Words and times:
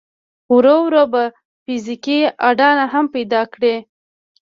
ورو 0.55 0.75
ورو 0.85 1.03
به 1.13 1.23
فزيکي 1.63 2.19
اډانه 2.47 2.85
هم 2.93 3.05
پيدا 3.15 3.41
کړي. 3.53 3.75